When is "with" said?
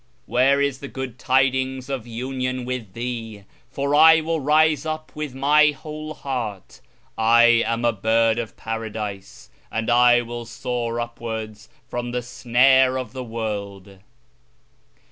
2.65-2.93, 5.15-5.35